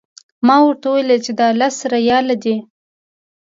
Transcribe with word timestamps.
ما 0.47 0.55
ورته 0.63 0.85
وویل 0.89 1.09
چې 1.25 1.31
دا 1.39 1.47
لس 1.61 1.75
ریاله 1.93 2.35
دي. 2.43 2.55